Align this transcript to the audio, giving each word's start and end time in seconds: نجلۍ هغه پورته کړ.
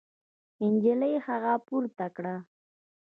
نجلۍ 0.71 1.13
هغه 1.25 1.53
پورته 1.67 2.05
کړ. 2.15 2.25